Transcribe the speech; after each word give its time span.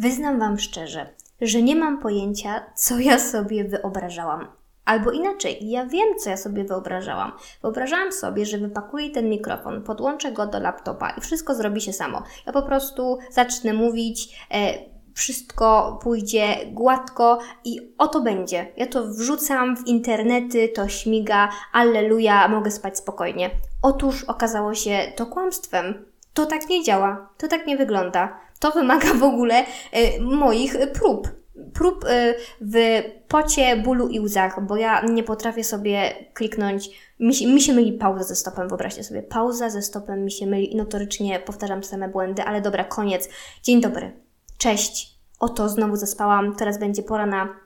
Wyznam 0.00 0.38
Wam 0.38 0.58
szczerze, 0.58 1.06
że 1.40 1.62
nie 1.62 1.76
mam 1.76 1.98
pojęcia, 1.98 2.66
co 2.74 2.98
ja 2.98 3.18
sobie 3.18 3.64
wyobrażałam. 3.64 4.48
Albo 4.84 5.10
inaczej, 5.10 5.70
ja 5.70 5.86
wiem, 5.86 6.08
co 6.18 6.30
ja 6.30 6.36
sobie 6.36 6.64
wyobrażałam. 6.64 7.32
Wyobrażałam 7.62 8.12
sobie, 8.12 8.46
że 8.46 8.58
wypakuję 8.58 9.10
ten 9.10 9.28
mikrofon, 9.28 9.82
podłączę 9.82 10.32
go 10.32 10.46
do 10.46 10.60
laptopa 10.60 11.10
i 11.10 11.20
wszystko 11.20 11.54
zrobi 11.54 11.80
się 11.80 11.92
samo. 11.92 12.22
Ja 12.46 12.52
po 12.52 12.62
prostu 12.62 13.18
zacznę 13.30 13.72
mówić, 13.72 14.46
e, 14.50 14.74
wszystko 15.14 15.98
pójdzie 16.02 16.56
gładko 16.72 17.38
i 17.64 17.94
oto 17.98 18.20
będzie. 18.20 18.72
Ja 18.76 18.86
to 18.86 19.04
wrzucam 19.04 19.76
w 19.76 19.86
internety, 19.86 20.68
to 20.68 20.88
śmiga, 20.88 21.48
alleluja, 21.72 22.48
mogę 22.48 22.70
spać 22.70 22.98
spokojnie. 22.98 23.50
Otóż 23.82 24.24
okazało 24.24 24.74
się 24.74 25.12
to 25.16 25.26
kłamstwem. 25.26 26.04
To 26.34 26.46
tak 26.46 26.68
nie 26.68 26.84
działa, 26.84 27.28
to 27.38 27.48
tak 27.48 27.66
nie 27.66 27.76
wygląda. 27.76 28.40
To 28.60 28.70
wymaga 28.70 29.14
w 29.14 29.22
ogóle 29.22 29.64
y, 29.64 30.20
moich 30.20 30.76
prób. 30.92 31.28
Prób 31.74 32.04
y, 32.04 32.34
w 32.60 33.02
pocie, 33.28 33.76
bólu 33.76 34.08
i 34.08 34.20
łzach, 34.20 34.66
bo 34.66 34.76
ja 34.76 35.06
nie 35.06 35.22
potrafię 35.22 35.64
sobie 35.64 36.14
kliknąć. 36.34 36.90
Mi 37.20 37.34
się, 37.34 37.46
mi 37.46 37.60
się 37.60 37.72
myli 37.72 37.92
pauza 37.92 38.24
ze 38.24 38.36
stopem, 38.36 38.68
wyobraźcie 38.68 39.04
sobie. 39.04 39.22
Pauza 39.22 39.70
ze 39.70 39.82
stopem 39.82 40.24
mi 40.24 40.32
się 40.32 40.46
myli 40.46 40.72
i 40.72 40.76
notorycznie 40.76 41.40
powtarzam 41.40 41.84
same 41.84 42.08
błędy, 42.08 42.42
ale 42.42 42.60
dobra, 42.60 42.84
koniec. 42.84 43.28
Dzień 43.62 43.80
dobry. 43.80 44.12
Cześć. 44.58 45.18
Oto 45.38 45.68
znowu 45.68 45.96
zaspałam. 45.96 46.56
Teraz 46.56 46.78
będzie 46.78 47.02
pora 47.02 47.26
na 47.26 47.56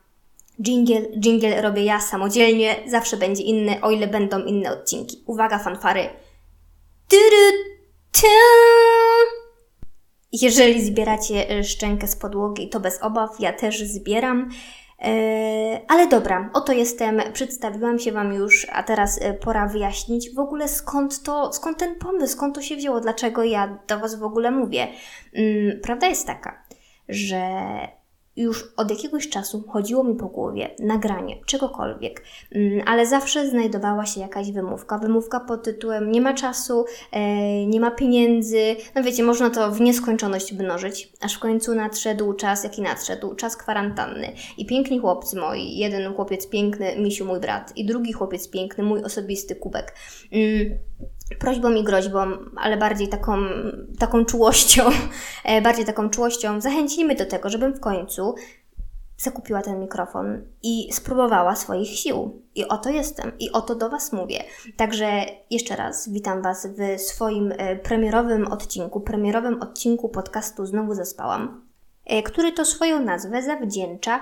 jingle. 0.63 1.01
Jingle 1.01 1.63
robię 1.63 1.85
ja 1.85 2.01
samodzielnie. 2.01 2.77
Zawsze 2.87 3.17
będzie 3.17 3.43
inny, 3.43 3.81
o 3.83 3.91
ile 3.91 4.07
będą 4.07 4.45
inne 4.45 4.73
odcinki. 4.73 5.23
Uwaga, 5.27 5.59
fanfary. 5.59 6.09
Jeżeli 10.43 10.85
zbieracie 10.85 11.51
e, 11.51 11.65
szczękę 11.65 12.09
z 12.09 12.17
podłogi, 12.17 12.69
to 12.69 12.81
bez 12.81 13.03
obaw, 13.03 13.41
ja 13.41 13.53
też 13.53 13.83
zbieram. 13.83 14.51
E, 14.99 15.81
ale 15.89 16.09
dobra, 16.09 16.51
oto 16.53 16.73
jestem, 16.73 17.21
przedstawiłam 17.33 17.99
się 17.99 18.13
Wam 18.13 18.33
już, 18.33 18.67
a 18.73 18.83
teraz 18.83 19.23
e, 19.23 19.35
pora 19.35 19.67
wyjaśnić 19.67 20.35
w 20.35 20.39
ogóle 20.39 20.69
skąd 20.69 21.23
to, 21.23 21.53
skąd 21.53 21.79
ten 21.79 21.95
pomysł, 21.95 22.33
skąd 22.33 22.55
to 22.55 22.63
się 22.63 22.77
wzięło, 22.77 23.01
dlaczego 23.01 23.45
ja 23.45 23.79
do 23.89 23.99
Was 23.99 24.15
w 24.15 24.23
ogóle 24.23 24.51
mówię. 24.51 24.89
Mm, 25.35 25.81
prawda 25.83 26.07
jest 26.07 26.27
taka, 26.27 26.63
że 27.09 27.41
już 28.37 28.73
od 28.77 28.91
jakiegoś 28.91 29.29
czasu 29.29 29.65
chodziło 29.69 30.05
mi 30.05 30.15
po 30.15 30.27
głowie 30.27 30.71
nagranie 30.79 31.37
czegokolwiek, 31.47 32.23
mm, 32.53 32.83
ale 32.87 33.07
zawsze 33.07 33.49
znajdowała 33.49 34.07
się 34.07 34.21
jakaś 34.21 34.53
wymówka. 34.53 34.99
Wymówka 34.99 35.41
pod 35.41 35.63
tytułem 35.63 36.13
nie 36.13 36.21
ma 36.21 36.35
czasu, 36.35 36.85
e, 37.13 37.67
nie 37.67 37.81
ma 37.81 37.91
pieniędzy. 37.91 38.77
No 38.95 39.03
wiecie, 39.03 39.23
można 39.23 39.51
to 39.51 39.71
w 39.71 39.81
nieskończoność 39.81 40.53
mnożyć, 40.53 41.13
aż 41.21 41.35
w 41.35 41.39
końcu 41.39 41.75
nadszedł 41.75 42.33
czas, 42.33 42.65
jaki 42.65 42.83
nadszedł? 42.83 43.35
Czas 43.35 43.57
kwarantanny. 43.57 44.33
I 44.59 44.67
piękni 44.67 44.99
chłopcy 44.99 45.37
moi, 45.37 45.79
jeden 45.79 46.15
chłopiec 46.15 46.49
piękny, 46.49 46.97
Misiu 46.99 47.27
mój 47.27 47.41
brat, 47.41 47.73
i 47.77 47.87
drugi 47.87 48.13
chłopiec 48.13 48.51
piękny, 48.51 48.85
mój 48.85 49.05
osobisty 49.05 49.57
kubek. 49.57 49.95
Mm 50.33 50.79
prośbą 51.39 51.73
i 51.73 51.85
groźbą, 51.85 52.27
ale 52.57 52.77
bardziej 52.77 53.09
taką, 53.09 53.37
taką 53.99 54.25
czułością, 54.25 54.83
e, 55.45 55.63
bardziej 55.63 55.85
taką 55.85 56.11
czułością, 56.11 56.61
zachęcili 56.61 57.17
do 57.17 57.27
tego, 57.27 57.51
żebym 57.51 57.75
w 57.75 57.81
końcu 57.81 58.35
zakupiła 59.17 59.63
ten 59.63 59.81
mikrofon 59.81 60.43
i 60.63 60.93
spróbowała 60.93 61.57
swoich 61.57 61.89
sił. 61.89 62.43
I 62.55 62.69
oto 62.69 62.91
jestem, 62.91 63.33
i 63.39 63.53
oto 63.53 63.75
do 63.75 63.91
Was 63.91 64.13
mówię. 64.13 64.45
Także 64.77 65.25
jeszcze 65.51 65.77
raz 65.77 66.09
witam 66.09 66.43
Was 66.43 66.67
w 66.67 67.01
swoim 67.01 67.53
e, 67.57 67.77
premierowym 67.77 68.47
odcinku, 68.47 69.01
premierowym 69.01 69.63
odcinku 69.63 70.09
podcastu 70.09 70.67
Znowu 70.67 70.95
Zaspałam, 70.95 71.63
e, 72.07 72.23
który 72.23 72.53
to 72.53 72.65
swoją 72.65 73.01
nazwę 73.01 73.43
zawdzięcza 73.43 74.21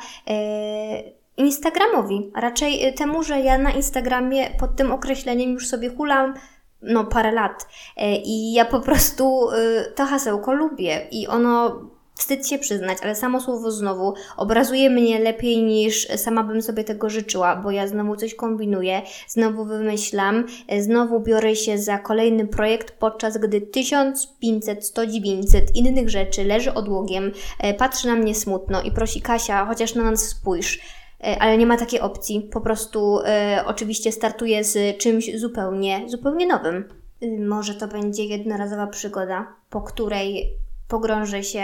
Instagramowi, 1.37 2.31
raczej 2.35 2.95
temu, 2.95 3.23
że 3.23 3.41
ja 3.41 3.59
na 3.59 3.71
Instagramie 3.71 4.51
pod 4.59 4.77
tym 4.77 4.93
określeniem 4.93 5.51
już 5.51 5.69
sobie 5.69 5.89
hulam 5.89 6.35
no, 6.83 7.05
parę 7.05 7.33
lat. 7.33 7.67
E, 7.97 8.17
I 8.17 8.53
ja 8.53 8.65
po 8.65 8.81
prostu 8.81 9.51
e, 9.51 9.85
to 9.95 10.05
hasełko 10.05 10.53
lubię 10.53 11.09
i 11.11 11.27
ono 11.27 11.81
wstyd 12.15 12.49
się 12.49 12.59
przyznać, 12.59 12.99
ale 13.03 13.15
samo 13.15 13.41
słowo 13.41 13.71
znowu 13.71 14.15
obrazuje 14.37 14.91
mnie 14.91 15.19
lepiej 15.19 15.63
niż 15.63 16.09
sama 16.09 16.45
bym 16.45 16.63
sobie 16.63 16.85
tego 16.85 17.11
życzyła, 17.11 17.57
bo 17.57 17.71
ja 17.71 17.87
znowu 17.87 18.17
coś 18.17 18.35
kombinuję, 18.35 19.03
znowu 19.29 19.65
wymyślam, 19.65 20.47
e, 20.69 20.83
znowu 20.83 21.21
biorę 21.21 21.57
się 21.57 21.79
za 21.79 21.99
kolejny 21.99 22.47
projekt, 22.47 22.91
podczas 22.99 23.39
gdy 23.39 23.61
1500, 23.61 24.87
100, 24.87 25.07
900 25.07 25.77
innych 25.77 26.11
rzeczy 26.11 26.45
leży 26.45 26.75
odłogiem, 26.75 27.33
patrzy 27.79 28.09
na 28.09 28.15
mnie 28.15 28.35
smutno 28.35 28.83
i 28.83 28.93
prosi 28.93 29.21
Kasia, 29.23 29.67
chociaż 29.67 29.95
na 29.95 30.11
nas 30.11 30.29
spójrz. 30.29 31.02
E, 31.23 31.43
ale 31.43 31.59
nie 31.59 31.67
ma 31.67 31.77
takiej 31.77 32.01
opcji. 32.01 32.49
Po 32.53 32.61
prostu 32.61 33.21
e, 33.25 33.65
oczywiście 33.67 34.13
startuję 34.13 34.65
z 34.65 34.99
czymś 34.99 35.39
zupełnie, 35.39 36.03
zupełnie 36.07 36.47
nowym. 36.47 36.85
Y, 37.23 37.47
może 37.49 37.75
to 37.75 37.89
będzie 37.89 38.25
jednorazowa 38.25 38.87
przygoda, 38.87 39.47
po 39.71 39.81
której 39.81 40.57
pogrążę 40.89 41.45
się 41.45 41.63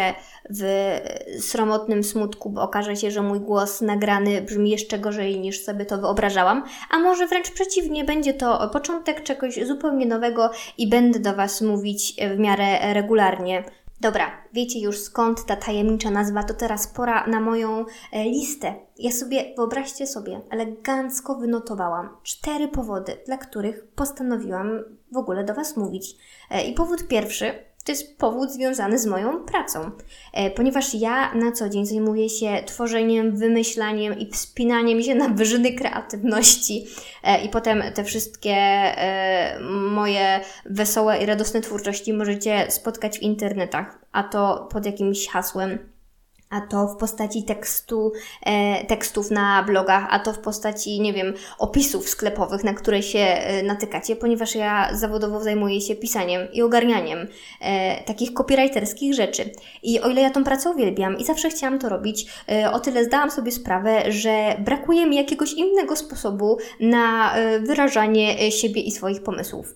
w 0.51 0.65
sromotnym 1.41 2.05
smutku, 2.05 2.51
bo 2.51 2.63
okaże 2.63 2.97
się, 2.97 3.11
że 3.11 3.23
mój 3.23 3.41
głos 3.41 3.81
nagrany 3.81 4.43
brzmi 4.43 4.71
jeszcze 4.71 4.99
gorzej 4.99 5.41
niż 5.41 5.65
sobie 5.65 5.87
to 5.87 5.99
wyobrażałam, 5.99 6.65
a 6.91 6.99
może 6.99 7.27
wręcz 7.27 7.51
przeciwnie, 7.51 8.05
będzie 8.05 8.35
to 8.35 8.71
początek 8.73 9.23
czegoś 9.23 9.67
zupełnie 9.67 10.07
nowego 10.07 10.51
i 10.79 10.89
będę 10.89 11.19
do 11.19 11.35
Was 11.35 11.61
mówić 11.61 12.15
w 12.37 12.39
miarę 12.39 12.95
regularnie. 12.95 13.65
Dobra, 14.01 14.31
wiecie 14.53 14.81
już 14.81 14.99
skąd 14.99 15.45
ta 15.45 15.57
tajemnicza 15.57 16.11
nazwa, 16.11 16.43
to 16.43 16.55
teraz 16.55 16.87
pora 16.87 17.27
na 17.27 17.41
moją 17.41 17.85
e, 18.13 18.25
listę. 18.25 18.75
Ja 18.99 19.11
sobie, 19.11 19.55
wyobraźcie 19.57 20.07
sobie, 20.07 20.41
elegancko 20.51 21.35
wynotowałam 21.35 22.17
cztery 22.23 22.69
powody, 22.69 23.19
dla 23.27 23.37
których 23.37 23.87
postanowiłam 23.87 24.69
w 25.13 25.17
ogóle 25.17 25.45
do 25.45 25.55
Was 25.55 25.77
mówić. 25.77 26.17
E, 26.51 26.63
I 26.63 26.75
powód 26.75 27.09
pierwszy 27.09 27.68
to 27.85 27.93
jest 27.93 28.19
powód 28.19 28.53
związany 28.53 28.99
z 28.99 29.07
moją 29.07 29.45
pracą, 29.45 29.91
e, 30.33 30.51
ponieważ 30.51 30.95
ja 30.95 31.35
na 31.35 31.53
co 31.53 31.69
dzień 31.69 31.87
zajmuję 31.87 32.29
się 32.29 32.63
tworzeniem, 32.67 33.37
wymyślaniem 33.37 34.19
i 34.19 34.31
wspinaniem 34.31 35.03
się 35.03 35.15
na 35.15 35.29
wyżyny 35.29 35.73
kreatywności 35.73 36.87
e, 37.23 37.45
i 37.45 37.49
potem 37.49 37.83
te 37.95 38.05
wszystkie 38.05 38.55
e, 38.55 39.61
moje 39.91 40.41
wesołe 40.67 41.19
i 41.19 41.27
radosne 41.27 41.61
twórczości 41.61 42.13
możecie 42.13 42.71
spotkać 42.71 43.19
w 43.19 43.23
internetach, 43.23 43.99
a 44.13 44.23
to 44.23 44.69
pod 44.73 44.87
jakimś 44.87 45.29
hasłem 45.29 45.79
a 46.51 46.61
to 46.61 46.89
w 46.89 46.97
postaci 46.97 47.43
tekstu, 47.43 48.13
e, 48.43 48.85
tekstów 48.85 49.31
na 49.31 49.63
blogach, 49.63 50.07
a 50.11 50.19
to 50.19 50.33
w 50.33 50.39
postaci, 50.39 51.01
nie 51.01 51.13
wiem, 51.13 51.35
opisów 51.59 52.09
sklepowych, 52.09 52.65
na 52.65 52.75
które 52.75 53.03
się 53.03 53.19
e, 53.19 53.63
natykacie, 53.63 54.17
ponieważ 54.17 54.55
ja 54.55 54.89
zawodowo 54.93 55.41
zajmuję 55.41 55.81
się 55.81 55.97
pisaniem 55.97 56.49
i 56.53 56.63
ogarnianiem 56.63 57.29
e, 57.61 58.05
takich 58.05 58.33
copywriterskich 58.33 59.15
rzeczy. 59.15 59.51
I 59.83 60.01
o 60.01 60.09
ile 60.09 60.21
ja 60.21 60.31
tą 60.31 60.45
pracę 60.45 60.71
uwielbiam 60.71 61.19
i 61.19 61.25
zawsze 61.25 61.51
chciałam 61.51 61.79
to 61.79 61.89
robić, 61.89 62.27
e, 62.49 62.73
o 62.73 62.81
tyle 62.81 63.05
zdałam 63.05 63.31
sobie 63.31 63.53
sprawę, 63.53 64.13
że 64.13 64.57
brakuje 64.59 65.07
mi 65.07 65.17
jakiegoś 65.17 65.53
innego 65.53 65.97
sposobu 65.97 66.59
na 66.81 67.35
e, 67.35 67.61
wyrażanie 67.61 68.41
e, 68.41 68.51
siebie 68.51 68.81
i 68.81 68.91
swoich 68.91 69.23
pomysłów. 69.23 69.75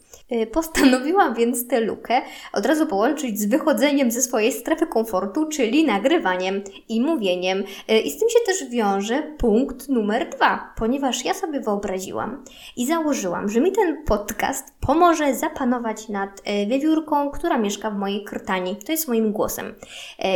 Postanowiłam 0.53 1.34
więc 1.34 1.69
tę 1.69 1.81
lukę 1.81 2.22
od 2.53 2.66
razu 2.66 2.87
połączyć 2.87 3.41
z 3.41 3.47
wychodzeniem 3.47 4.11
ze 4.11 4.22
swojej 4.22 4.53
strefy 4.53 4.87
komfortu, 4.87 5.49
czyli 5.49 5.84
nagrywaniem 5.87 6.62
i 6.89 7.00
mówieniem. 7.00 7.65
E, 7.89 8.00
I 8.00 8.11
z 8.11 8.19
tym 8.19 8.28
się 8.28 8.39
też 8.47 8.71
wiąże 8.71 9.23
punkt 9.39 9.89
numer 9.89 10.28
dwa, 10.28 10.75
ponieważ 10.77 11.25
ja 11.25 11.34
sobie 11.34 11.61
wyobraziłam 11.61 12.45
i 12.77 12.87
założyłam, 12.87 13.49
że 13.49 13.61
mi 13.61 13.73
ten 13.73 14.05
podcast 14.05 14.75
pomoże 14.81 15.34
zapanować 15.34 16.09
nad 16.09 16.43
e, 16.45 16.67
wiewiórką, 16.67 17.31
która 17.31 17.59
mieszka 17.59 17.91
w 17.91 17.99
mojej 17.99 18.25
krtani. 18.25 18.77
To 18.87 18.93
jest 18.93 19.09
moim 19.09 19.33
głosem. 19.33 19.75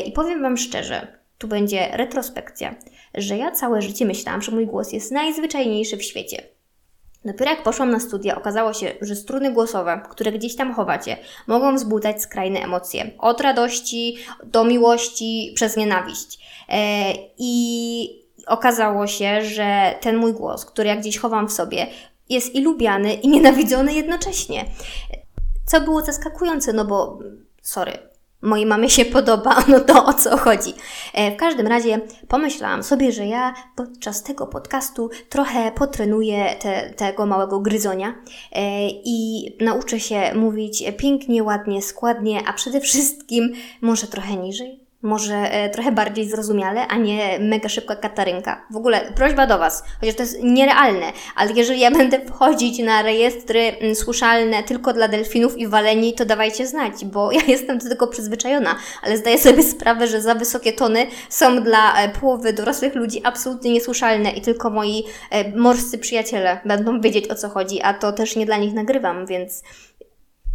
I 0.06 0.12
powiem 0.12 0.42
Wam 0.42 0.56
szczerze, 0.56 1.18
tu 1.38 1.48
będzie 1.48 1.88
retrospekcja, 1.92 2.74
że 3.14 3.36
ja 3.36 3.50
całe 3.50 3.82
życie 3.82 4.04
myślałam, 4.04 4.42
że 4.42 4.52
mój 4.52 4.66
głos 4.66 4.92
jest 4.92 5.12
najzwyczajniejszy 5.12 5.96
w 5.96 6.02
świecie 6.02 6.55
Dopiero 7.26 7.50
jak 7.50 7.62
poszłam 7.62 7.90
na 7.90 8.00
studia, 8.00 8.36
okazało 8.36 8.72
się, 8.72 8.92
że 9.00 9.16
struny 9.16 9.52
głosowe, 9.52 10.00
które 10.10 10.32
gdzieś 10.32 10.56
tam 10.56 10.74
chowacie, 10.74 11.16
mogą 11.46 11.74
wzbudzać 11.74 12.22
skrajne 12.22 12.60
emocje. 12.60 13.10
Od 13.18 13.40
radości 13.40 14.16
do 14.44 14.64
miłości 14.64 15.52
przez 15.54 15.76
nienawiść. 15.76 16.38
E, 16.68 17.12
I 17.38 18.26
okazało 18.46 19.06
się, 19.06 19.44
że 19.44 19.94
ten 20.00 20.16
mój 20.16 20.32
głos, 20.32 20.64
który 20.64 20.88
ja 20.88 20.96
gdzieś 20.96 21.18
chowam 21.18 21.48
w 21.48 21.52
sobie, 21.52 21.86
jest 22.28 22.54
i 22.54 22.60
lubiany, 22.60 23.14
i 23.14 23.28
nienawidzony 23.28 23.94
jednocześnie. 23.94 24.64
Co 25.66 25.80
było 25.80 26.00
zaskakujące, 26.00 26.72
no 26.72 26.84
bo, 26.84 27.18
sorry, 27.62 27.98
mojej 28.46 28.66
mamie 28.66 28.90
się 28.90 29.04
podoba, 29.04 29.56
no 29.68 29.80
to 29.80 30.06
o 30.06 30.14
co 30.14 30.36
chodzi. 30.36 30.74
E, 31.14 31.32
w 31.32 31.36
każdym 31.36 31.66
razie 31.66 32.00
pomyślałam 32.28 32.82
sobie, 32.82 33.12
że 33.12 33.26
ja 33.26 33.54
podczas 33.76 34.22
tego 34.22 34.46
podcastu 34.46 35.10
trochę 35.28 35.72
potrenuję 35.72 36.56
te, 36.60 36.90
tego 36.90 37.26
małego 37.26 37.60
gryzonia 37.60 38.14
e, 38.52 38.88
i 38.88 39.50
nauczę 39.60 40.00
się 40.00 40.34
mówić 40.34 40.84
pięknie, 40.98 41.42
ładnie, 41.42 41.82
składnie, 41.82 42.42
a 42.46 42.52
przede 42.52 42.80
wszystkim 42.80 43.52
może 43.80 44.06
trochę 44.06 44.36
niżej 44.36 44.85
może 45.02 45.34
e, 45.34 45.70
trochę 45.70 45.92
bardziej 45.92 46.28
zrozumiale, 46.28 46.86
a 46.86 46.96
nie 46.96 47.38
mega 47.40 47.68
szybka 47.68 47.96
katarynka. 47.96 48.66
W 48.70 48.76
ogóle 48.76 49.12
prośba 49.14 49.46
do 49.46 49.58
Was, 49.58 49.84
chociaż 50.00 50.14
to 50.14 50.22
jest 50.22 50.42
nierealne, 50.42 51.12
ale 51.36 51.52
jeżeli 51.52 51.80
ja 51.80 51.90
będę 52.00 52.20
wchodzić 52.26 52.78
na 52.78 53.02
rejestry 53.02 53.60
mm, 53.60 53.94
słyszalne 53.94 54.62
tylko 54.62 54.92
dla 54.92 55.08
delfinów 55.08 55.58
i 55.58 55.68
waleni, 55.68 56.14
to 56.14 56.24
dawajcie 56.24 56.66
znać, 56.66 57.04
bo 57.04 57.32
ja 57.38 57.40
jestem 57.48 57.78
do 57.78 57.88
tego 57.88 58.06
przyzwyczajona, 58.06 58.76
ale 59.02 59.16
zdaję 59.16 59.38
sobie 59.38 59.62
sprawę, 59.62 60.06
że 60.06 60.22
za 60.22 60.34
wysokie 60.34 60.72
tony 60.72 61.06
są 61.28 61.62
dla 61.62 62.02
e, 62.02 62.08
połowy 62.08 62.52
dorosłych 62.52 62.94
ludzi 62.94 63.20
absolutnie 63.24 63.72
niesłyszalne 63.72 64.30
i 64.30 64.40
tylko 64.40 64.70
moi 64.70 65.04
e, 65.30 65.56
morscy 65.58 65.98
przyjaciele 65.98 66.60
będą 66.64 67.00
wiedzieć 67.00 67.30
o 67.30 67.34
co 67.34 67.48
chodzi, 67.48 67.82
a 67.82 67.94
to 67.94 68.12
też 68.12 68.36
nie 68.36 68.46
dla 68.46 68.56
nich 68.56 68.74
nagrywam, 68.74 69.26
więc 69.26 69.62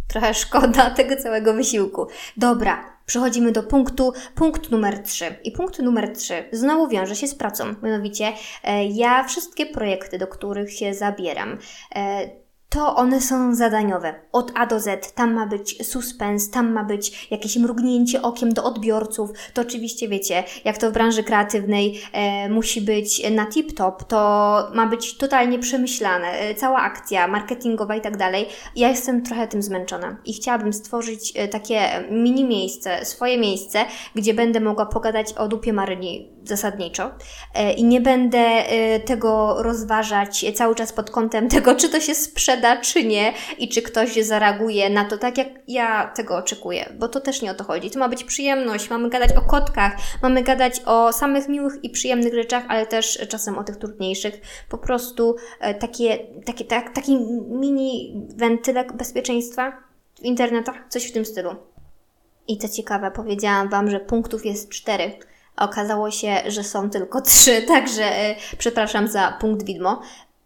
trochę 0.08 0.34
szkoda 0.44 0.90
tego 0.90 1.16
całego 1.16 1.54
wysiłku. 1.54 2.06
Dobra, 2.36 2.92
Przechodzimy 3.06 3.52
do 3.52 3.62
punktu, 3.62 4.12
punkt 4.34 4.70
numer 4.70 5.02
3. 5.02 5.36
I 5.44 5.52
punkt 5.52 5.78
numer 5.78 6.12
3 6.16 6.44
znowu 6.52 6.88
wiąże 6.88 7.16
się 7.16 7.28
z 7.28 7.34
pracą. 7.34 7.74
Mianowicie, 7.82 8.32
e, 8.64 8.84
ja 8.84 9.24
wszystkie 9.24 9.66
projekty, 9.66 10.18
do 10.18 10.26
których 10.26 10.72
się 10.72 10.94
zabieram, 10.94 11.58
e, 11.94 12.42
to 12.72 12.96
one 12.96 13.20
są 13.20 13.54
zadaniowe. 13.54 14.14
Od 14.32 14.52
A 14.54 14.66
do 14.66 14.80
Z. 14.80 15.12
Tam 15.14 15.34
ma 15.34 15.46
być 15.46 15.86
suspens, 15.86 16.50
tam 16.50 16.72
ma 16.72 16.84
być 16.84 17.28
jakieś 17.30 17.56
mrugnięcie 17.56 18.22
okiem 18.22 18.52
do 18.52 18.64
odbiorców. 18.64 19.30
To 19.54 19.62
oczywiście 19.62 20.08
wiecie, 20.08 20.44
jak 20.64 20.78
to 20.78 20.90
w 20.90 20.92
branży 20.92 21.24
kreatywnej 21.24 22.00
e, 22.12 22.48
musi 22.48 22.80
być 22.80 23.30
na 23.30 23.46
tip-top, 23.46 24.04
to 24.08 24.16
ma 24.74 24.86
być 24.86 25.16
totalnie 25.16 25.58
przemyślane. 25.58 26.32
E, 26.32 26.54
cała 26.54 26.78
akcja 26.78 27.28
marketingowa 27.28 27.96
i 27.96 28.00
tak 28.00 28.16
dalej. 28.16 28.46
Ja 28.76 28.88
jestem 28.88 29.22
trochę 29.22 29.48
tym 29.48 29.62
zmęczona 29.62 30.16
i 30.24 30.32
chciałabym 30.32 30.72
stworzyć 30.72 31.32
e, 31.36 31.48
takie 31.48 31.80
mini 32.10 32.44
miejsce, 32.44 33.04
swoje 33.04 33.38
miejsce, 33.38 33.84
gdzie 34.14 34.34
będę 34.34 34.60
mogła 34.60 34.86
pogadać 34.86 35.32
o 35.32 35.48
dupie 35.48 35.72
Maryni 35.72 36.28
zasadniczo 36.44 37.10
e, 37.54 37.72
i 37.72 37.84
nie 37.84 38.00
będę 38.00 38.38
e, 38.38 39.00
tego 39.00 39.62
rozważać 39.62 40.44
cały 40.54 40.74
czas 40.74 40.92
pod 40.92 41.10
kątem 41.10 41.48
tego, 41.48 41.74
czy 41.74 41.88
to 41.88 42.00
się 42.00 42.14
sprzeda, 42.14 42.80
czy 42.80 43.04
nie 43.04 43.32
i 43.58 43.68
czy 43.68 43.82
ktoś 43.82 44.24
zareaguje 44.24 44.90
na 44.90 45.04
to 45.04 45.18
tak, 45.18 45.38
jak 45.38 45.48
ja 45.68 46.12
tego 46.16 46.36
oczekuję, 46.36 46.92
bo 46.98 47.08
to 47.08 47.20
też 47.20 47.42
nie 47.42 47.50
o 47.50 47.54
to 47.54 47.64
chodzi. 47.64 47.90
To 47.90 47.98
ma 47.98 48.08
być 48.08 48.24
przyjemność, 48.24 48.90
mamy 48.90 49.10
gadać 49.10 49.32
o 49.36 49.40
kotkach, 49.40 49.92
mamy 50.22 50.42
gadać 50.42 50.80
o 50.86 51.12
samych 51.12 51.48
miłych 51.48 51.74
i 51.82 51.90
przyjemnych 51.90 52.34
rzeczach, 52.34 52.64
ale 52.68 52.86
też 52.86 53.18
czasem 53.28 53.58
o 53.58 53.64
tych 53.64 53.76
trudniejszych. 53.76 54.40
Po 54.68 54.78
prostu 54.78 55.36
e, 55.60 55.74
takie, 55.74 56.18
takie, 56.46 56.64
tak, 56.64 56.94
taki 56.94 57.18
mini 57.48 58.22
wentylek 58.36 58.92
bezpieczeństwa 58.92 59.72
w 60.20 60.24
internetach, 60.24 60.76
coś 60.88 61.04
w 61.04 61.12
tym 61.12 61.24
stylu. 61.24 61.50
I 62.48 62.58
co 62.58 62.68
ciekawe, 62.68 63.10
powiedziałam 63.10 63.68
Wam, 63.68 63.90
że 63.90 64.00
punktów 64.00 64.46
jest 64.46 64.68
cztery 64.68 65.12
okazało 65.56 66.10
się, 66.10 66.42
że 66.46 66.64
są 66.64 66.90
tylko 66.90 67.20
trzy, 67.30 67.62
także 67.62 68.04
e, 68.04 68.34
przepraszam 68.58 69.08
za 69.08 69.36
punkt 69.40 69.66
widmo. 69.66 70.00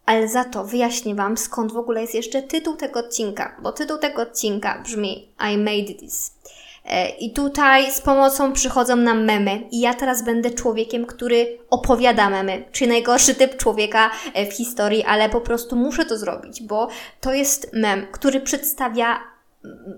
Ale 0.06 0.29
za 0.29 0.44
to 0.44 0.64
wyjaśnię 0.64 1.14
Wam, 1.14 1.37
skąd 1.37 1.73
w 1.73 1.76
ogóle 1.76 2.00
jest 2.00 2.14
jeszcze 2.14 2.43
tytuł 2.43 2.76
tego 2.76 3.00
odcinka, 3.00 3.56
bo 3.62 3.73
tytuł 3.73 3.99
tego 3.99 4.23
odcinka 4.23 4.82
brzmi 4.85 5.29
I 5.53 5.58
made 5.58 5.94
this. 5.94 6.37
E, 6.85 7.08
I 7.08 7.32
tutaj 7.32 7.93
z 7.93 8.00
pomocą 8.00 8.53
przychodzą 8.53 8.97
nam 8.97 9.25
memy. 9.25 9.62
I 9.70 9.81
ja 9.81 9.94
teraz 9.94 10.25
będę 10.25 10.50
człowiekiem, 10.50 11.06
który 11.06 11.58
opowiada 11.70 12.31
memy. 12.31 12.64
Czy 12.73 12.87
najgorszy 12.87 13.35
typ 13.35 13.56
człowieka 13.56 14.11
e, 14.35 14.47
w 14.47 14.53
historii, 14.53 15.05
ale 15.05 15.29
po 15.29 15.41
prostu 15.41 15.76
muszę 15.76 16.05
to 16.05 16.19
zrobić, 16.19 16.62
bo 16.62 16.88
to 17.20 17.32
jest 17.32 17.73
mem, 17.73 18.06
który 18.12 18.41
przedstawia 18.41 19.20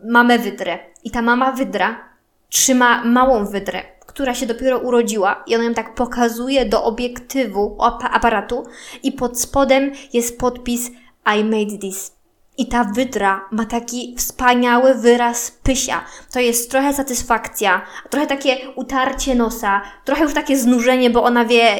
mamę 0.04 0.38
wydrę. 0.38 0.78
I 1.04 1.10
ta 1.10 1.22
mama 1.22 1.52
wydra 1.52 2.08
trzyma 2.48 3.04
małą 3.04 3.46
wydrę 3.46 3.97
która 4.18 4.34
się 4.34 4.46
dopiero 4.46 4.78
urodziła 4.78 5.44
i 5.46 5.54
ona 5.54 5.64
ją 5.64 5.74
tak 5.74 5.94
pokazuje 5.94 6.66
do 6.66 6.84
obiektywu 6.84 7.76
aparatu 8.10 8.64
i 9.02 9.12
pod 9.12 9.40
spodem 9.40 9.92
jest 10.12 10.38
podpis 10.38 10.90
I 11.36 11.44
made 11.44 11.78
this. 11.80 12.12
I 12.56 12.66
ta 12.66 12.84
wydra 12.84 13.48
ma 13.50 13.64
taki 13.64 14.14
wspaniały 14.16 14.94
wyraz 14.94 15.50
pysia. 15.62 16.04
To 16.32 16.40
jest 16.40 16.70
trochę 16.70 16.94
satysfakcja, 16.94 17.82
trochę 18.10 18.26
takie 18.26 18.56
utarcie 18.74 19.34
nosa, 19.34 19.82
trochę 20.04 20.22
już 20.22 20.34
takie 20.34 20.56
znużenie, 20.56 21.10
bo 21.10 21.22
ona 21.22 21.44
wie, 21.44 21.76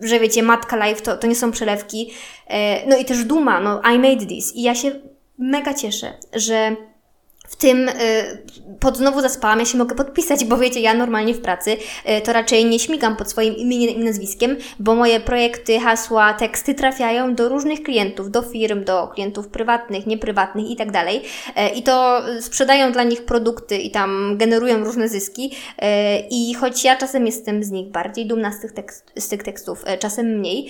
że 0.00 0.20
wiecie, 0.20 0.42
matka 0.42 0.76
live 0.76 1.02
to, 1.02 1.16
to 1.16 1.26
nie 1.26 1.36
są 1.36 1.50
przelewki. 1.50 2.12
E, 2.46 2.86
no 2.86 2.96
i 2.96 3.04
też 3.04 3.24
duma, 3.24 3.60
no 3.60 3.82
I 3.94 3.98
made 3.98 4.26
this. 4.26 4.56
I 4.56 4.62
ja 4.62 4.74
się 4.74 5.00
mega 5.38 5.74
cieszę, 5.74 6.12
że 6.32 6.76
w 7.52 7.56
tym 7.56 7.88
y, 7.88 7.92
pod 8.80 8.96
znowu 8.96 9.20
zaspałam, 9.20 9.58
ja 9.58 9.64
się 9.64 9.78
mogę 9.78 9.94
podpisać, 9.94 10.44
bo 10.44 10.56
wiecie, 10.56 10.80
ja 10.80 10.94
normalnie 10.94 11.34
w 11.34 11.40
pracy 11.40 11.70
y, 11.70 12.20
to 12.20 12.32
raczej 12.32 12.64
nie 12.64 12.78
śmigam 12.78 13.16
pod 13.16 13.30
swoim 13.30 13.56
imieniem 13.56 13.94
i 13.94 14.04
nazwiskiem, 14.04 14.56
bo 14.78 14.94
moje 14.94 15.20
projekty, 15.20 15.78
hasła, 15.78 16.34
teksty 16.34 16.74
trafiają 16.74 17.34
do 17.34 17.48
różnych 17.48 17.82
klientów, 17.82 18.30
do 18.30 18.42
firm, 18.42 18.84
do 18.84 19.08
klientów 19.08 19.48
prywatnych, 19.48 20.06
nieprywatnych 20.06 20.70
i 20.70 20.76
tak 20.76 20.92
dalej. 20.92 21.16
Y, 21.16 21.74
I 21.74 21.82
to 21.82 22.22
sprzedają 22.40 22.92
dla 22.92 23.02
nich 23.02 23.24
produkty 23.24 23.76
i 23.76 23.90
tam 23.90 24.36
generują 24.38 24.84
różne 24.84 25.08
zyski. 25.08 25.50
I 26.30 26.54
choć 26.54 26.84
ja 26.84 26.96
czasem 26.96 27.26
jestem 27.26 27.64
z 27.64 27.70
nich 27.70 27.90
bardziej 27.90 28.26
dumna 28.26 28.52
z 28.52 28.60
tych, 28.60 28.72
tekst, 28.72 29.12
z 29.16 29.28
tych 29.28 29.42
tekstów, 29.42 29.84
czasem 29.98 30.26
mniej, 30.26 30.68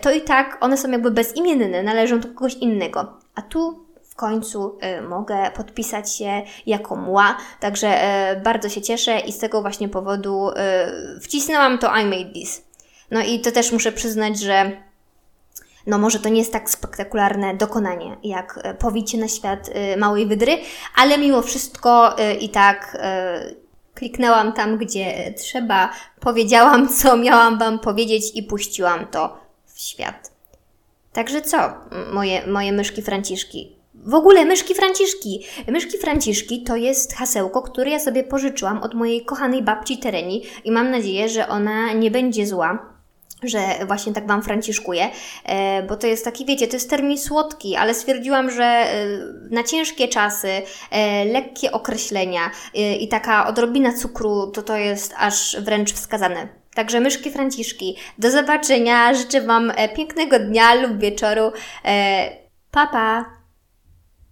to 0.00 0.12
i 0.12 0.20
tak 0.20 0.58
one 0.60 0.76
są 0.76 0.90
jakby 0.90 1.10
bezimienne, 1.10 1.82
należą 1.82 2.20
do 2.20 2.28
kogoś 2.28 2.54
innego. 2.54 3.18
A 3.34 3.42
tu 3.42 3.87
końcu 4.18 4.78
y, 4.98 5.02
mogę 5.02 5.50
podpisać 5.56 6.16
się 6.16 6.42
jako 6.66 6.96
mła, 6.96 7.36
także 7.60 7.88
y, 8.32 8.40
bardzo 8.40 8.68
się 8.68 8.82
cieszę 8.82 9.20
i 9.20 9.32
z 9.32 9.38
tego 9.38 9.62
właśnie 9.62 9.88
powodu 9.88 10.50
y, 10.50 11.20
wcisnęłam 11.20 11.78
to 11.78 11.96
I 11.96 12.04
made 12.04 12.32
this. 12.32 12.62
No 13.10 13.20
i 13.20 13.40
to 13.40 13.52
też 13.52 13.72
muszę 13.72 13.92
przyznać, 13.92 14.40
że 14.40 14.72
no 15.86 15.98
może 15.98 16.18
to 16.18 16.28
nie 16.28 16.38
jest 16.38 16.52
tak 16.52 16.70
spektakularne 16.70 17.54
dokonanie, 17.54 18.16
jak 18.22 18.76
powicie 18.78 19.18
na 19.18 19.28
świat 19.28 19.70
małej 19.96 20.26
wydry, 20.26 20.58
ale 20.96 21.18
mimo 21.18 21.42
wszystko 21.42 22.16
i 22.40 22.48
tak 22.48 22.98
kliknęłam 23.94 24.52
tam, 24.52 24.78
gdzie 24.78 25.34
trzeba, 25.36 25.92
powiedziałam, 26.20 26.88
co 26.98 27.16
miałam 27.16 27.58
Wam 27.58 27.78
powiedzieć 27.78 28.24
i 28.34 28.42
puściłam 28.42 29.06
to 29.06 29.38
w 29.66 29.80
świat. 29.80 30.32
Także 31.12 31.42
co, 31.42 31.58
moje, 32.12 32.46
moje 32.46 32.72
myszki 32.72 33.02
Franciszki? 33.02 33.77
W 34.08 34.14
ogóle 34.14 34.44
myszki 34.44 34.74
Franciszki. 34.74 35.44
Myszki 35.66 35.98
Franciszki 35.98 36.62
to 36.62 36.76
jest 36.76 37.14
hasełko, 37.14 37.62
które 37.62 37.90
ja 37.90 37.98
sobie 37.98 38.24
pożyczyłam 38.24 38.82
od 38.82 38.94
mojej 38.94 39.24
kochanej 39.24 39.62
babci 39.62 39.98
Tereni 39.98 40.42
i 40.64 40.70
mam 40.70 40.90
nadzieję, 40.90 41.28
że 41.28 41.48
ona 41.48 41.92
nie 41.92 42.10
będzie 42.10 42.46
zła 42.46 42.98
że 43.42 43.58
właśnie 43.86 44.12
tak 44.12 44.26
Wam 44.26 44.42
franciszkuję, 44.42 45.10
e, 45.44 45.82
bo 45.82 45.96
to 45.96 46.06
jest 46.06 46.24
taki, 46.24 46.46
wiecie, 46.46 46.68
to 46.68 46.76
jest 46.76 46.90
termin 46.90 47.18
słodki, 47.18 47.76
ale 47.76 47.94
stwierdziłam, 47.94 48.50
że 48.50 48.64
e, 48.64 49.06
na 49.50 49.62
ciężkie 49.62 50.08
czasy, 50.08 50.48
e, 50.90 51.24
lekkie 51.24 51.72
określenia 51.72 52.50
i 53.00 53.08
taka 53.08 53.46
odrobina 53.46 53.92
cukru, 53.92 54.46
to 54.46 54.62
to 54.62 54.76
jest 54.76 55.14
aż 55.18 55.56
wręcz 55.60 55.92
wskazane. 55.92 56.48
Także 56.74 57.00
myszki 57.00 57.30
Franciszki, 57.30 57.96
do 58.18 58.30
zobaczenia, 58.30 59.14
życzę 59.14 59.40
Wam 59.40 59.72
pięknego 59.96 60.38
dnia 60.38 60.74
lub 60.74 60.98
wieczoru. 60.98 61.52
Pa, 62.70 62.86
pa! 62.86 63.37